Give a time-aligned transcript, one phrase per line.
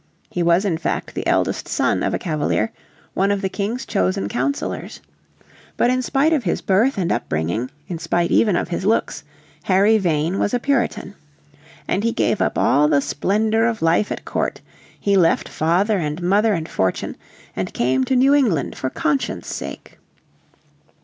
[0.31, 2.71] He was in fact the eldest son of a Cavalier,
[3.13, 4.99] one of the King's chosen councilors.
[5.77, 9.23] But in spite of his birth and upbringing, in spite even of his looks,
[9.61, 11.13] Harry Vane was a Puritan.
[11.87, 14.59] And he gave up all the splendour of life at court,
[14.99, 17.15] he left father and mother and fortune,
[17.55, 19.99] and came to New England for conscience' sake.